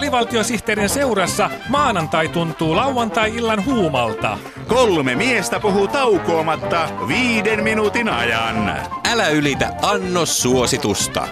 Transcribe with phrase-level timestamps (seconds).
[0.00, 4.38] Alivaltiosihteerin seurassa maanantai tuntuu lauantai-illan huumalta.
[4.68, 8.76] Kolme miestä puhuu taukoamatta viiden minuutin ajan.
[9.12, 11.28] Älä ylitä annos suositusta.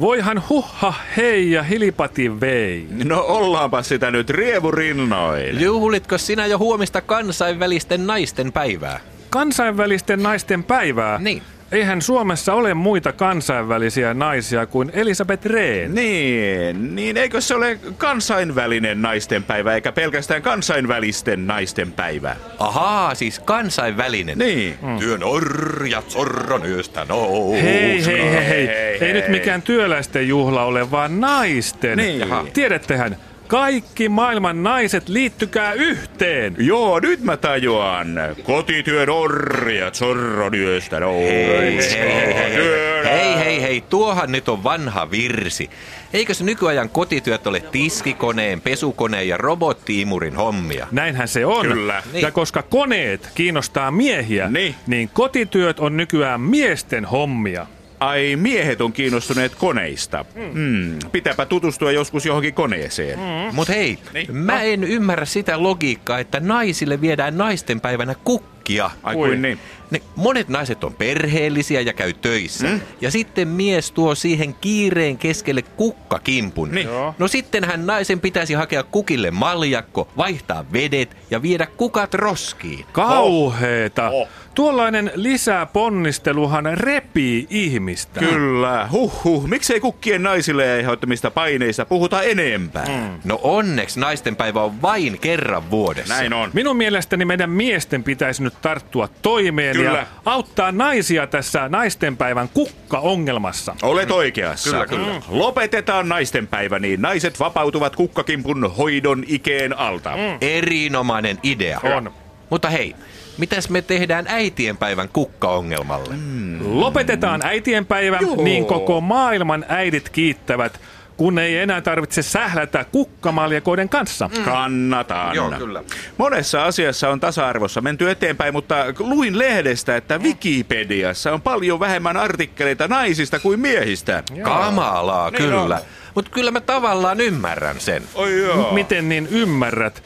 [0.00, 2.86] Voihan huhha hei ja hilipati vei.
[3.04, 5.60] No ollaanpa sitä nyt rievurinnoin.
[5.60, 9.00] Juhlitko sinä jo huomista kansainvälisten naisten päivää?
[9.30, 11.18] Kansainvälisten naisten päivää?
[11.18, 11.42] Niin.
[11.72, 15.94] Eihän Suomessa ole muita kansainvälisiä naisia kuin Elisabeth Rehn.
[15.94, 22.36] Niin, niin eikö se ole kansainvälinen naistenpäivä eikä pelkästään kansainvälisten naisten päivä?
[22.58, 24.38] Ahaa, siis kansainvälinen.
[24.38, 24.78] Niin.
[24.98, 27.62] Työn orjat sorron yöstä nouskaa.
[27.62, 28.66] Hei, hei, hei, hei.
[28.66, 29.30] Hei, Ei nyt hei.
[29.30, 31.98] mikään työläisten juhla ole, vaan naisten.
[31.98, 32.20] Niin.
[32.20, 32.46] Jaha.
[32.52, 33.16] Tiedättehän,
[33.52, 36.54] kaikki maailman naiset liittykää yhteen.
[36.58, 38.08] Joo, nyt mä tajuan.
[38.42, 42.02] Kotityön orjat sorron yöstä Hei, nouskaa.
[42.02, 43.08] hei, hei, hei, Työnä.
[43.10, 45.70] hei, hei, hei, tuohan nyt on vanha virsi.
[46.12, 50.86] Eikö se nykyajan kotityöt ole tiskikoneen, pesukoneen ja robottiimurin hommia?
[50.90, 51.66] Näinhän se on.
[51.66, 52.02] Kyllä.
[52.12, 52.22] Niin.
[52.22, 54.74] Ja koska koneet kiinnostaa miehiä, Niin.
[54.86, 57.66] niin kotityöt on nykyään miesten hommia.
[58.06, 60.24] Ai, miehet on kiinnostuneet koneista.
[60.54, 60.98] Hmm.
[61.12, 63.18] Pitääpä tutustua joskus johonkin koneeseen.
[63.52, 64.36] Mut hei, Niin.
[64.36, 68.90] mä en ymmärrä sitä logiikkaa, että naisille viedään naistenpäivänä kukkia.
[69.02, 69.58] Ai kuin niin.
[69.92, 72.66] Ne, monet naiset on perheellisiä ja käy töissä.
[72.66, 72.80] Mm.
[73.00, 76.70] Ja sitten mies tuo siihen kiireen keskelle kukkakimpun.
[76.70, 76.86] Niin.
[76.86, 77.14] Joo.
[77.18, 82.84] No sittenhän naisen pitäisi hakea kukille maljakko, vaihtaa vedet ja viedä kukat roskiin.
[82.92, 84.10] Kauheeta.
[84.10, 84.28] Oh.
[84.54, 88.20] Tuollainen lisäponnisteluhan repii ihmistä.
[88.20, 89.48] Kyllä, huhhuh.
[89.48, 92.86] Miksei kukkien naisille aiheuttamista paineista puhuta enempää?
[92.88, 93.20] Mm.
[93.24, 96.14] No onneksi naistenpäivä on vain kerran vuodessa.
[96.14, 96.50] Näin on.
[96.52, 100.06] Minun mielestäni meidän miesten pitäisi nyt tarttua toimeen Kyllä.
[100.24, 103.76] auttaa naisia tässä naistenpäivän kukkaongelmassa.
[103.82, 104.70] Olet oikeassa.
[104.70, 105.12] Kyllä, kyllä.
[105.12, 105.22] Mm.
[105.28, 110.10] Lopetetaan naistenpäivä, niin naiset vapautuvat kukkakimpun hoidon ikeen alta.
[110.10, 110.38] Mm.
[110.40, 111.80] Erinomainen idea.
[111.96, 112.10] On.
[112.50, 112.94] Mutta hei,
[113.38, 116.14] mitäs me tehdään äitienpäivän kukkaongelmalle?
[116.16, 116.58] Mm.
[116.62, 118.44] Lopetetaan äitienpäivä, Joo.
[118.44, 120.80] niin koko maailman äidit kiittävät,
[121.22, 124.30] kun ei enää tarvitse sählätä kukkamaljakoiden kanssa.
[124.44, 125.34] Kannatan.
[125.36, 125.82] Joo, kyllä.
[126.18, 132.88] Monessa asiassa on tasa-arvossa menty eteenpäin, mutta luin lehdestä, että Wikipediassa on paljon vähemmän artikkeleita
[132.88, 134.22] naisista kuin miehistä.
[134.42, 135.74] Kamalaa, Niin kyllä.
[135.76, 135.80] on.
[136.14, 138.02] Mutta kyllä mä tavallaan ymmärrän sen.
[138.14, 138.72] Oi joo.
[138.72, 140.02] Miten niin ymmärrät?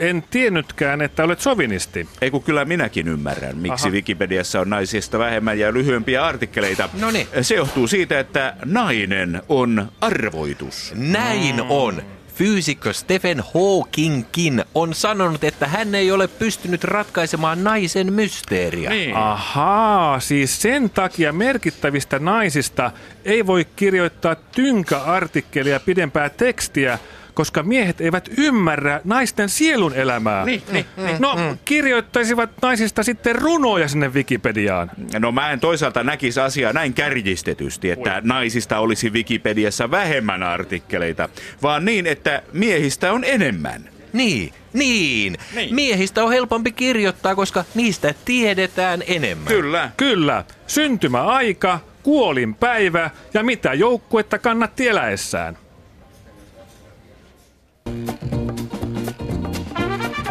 [0.00, 2.08] En tiennytkään, että olet sovinisti.
[2.22, 3.94] Ei kun kyllä minäkin ymmärrän, miksi Aha.
[3.94, 6.88] Wikipediassa on naisista vähemmän ja lyhyempiä artikkeleita.
[7.00, 7.26] Noniin.
[7.42, 10.92] Se johtuu siitä, että nainen on arvoitus.
[10.96, 12.02] Näin on.
[12.34, 18.90] Fyysikko Stephen Hawkingkin on sanonut, että hän ei ole pystynyt ratkaisemaan naisen mysteeriä.
[18.90, 19.16] Niin.
[19.16, 22.90] Ahaa, siis sen takia merkittävistä naisista
[23.24, 26.98] ei voi kirjoittaa tynkäartikkelia pidempää tekstiä,
[27.40, 30.44] koska miehet eivät ymmärrä naisten sielun elämää.
[30.44, 31.16] Niin, niin, niin.
[31.18, 34.90] No, kirjoittaisivat naisista sitten runoja sinne Wikipediaan.
[35.18, 41.28] No mä en toisaalta näkisi asiaa näin kärjistetysti, että naisista olisi Wikipediassa vähemmän artikkeleita,
[41.62, 43.88] vaan niin, että miehistä on enemmän.
[44.12, 45.36] Niin, niin.
[45.54, 45.74] Niin.
[45.74, 49.46] Miehistä on helpompi kirjoittaa, koska niistä tiedetään enemmän.
[49.46, 49.90] Kyllä.
[49.96, 55.58] Kyllä, syntymäaika, kuolinpäivä ja mitä joukkuetta kannatti eläessään.